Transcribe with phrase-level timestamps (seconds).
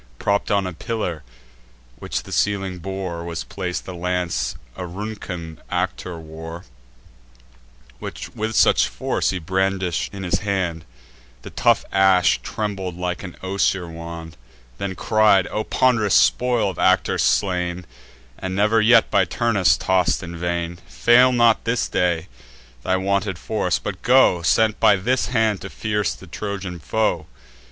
[0.17, 1.21] Propp'd on a pillar,
[1.99, 6.65] which the ceiling bore, Was plac'd the lance Auruncan Actor wore;
[7.99, 10.85] Which with such force he brandish'd in his hand,
[11.43, 14.37] The tough ash trembled like an osier wand:
[14.79, 17.85] Then cried: "O pond'rous spoil of Actor slain,
[18.39, 22.27] And never yet by Turnus toss'd in vain, Fail not this day
[22.81, 27.27] thy wonted force; but go, Sent by this hand, to pierce the Trojan foe!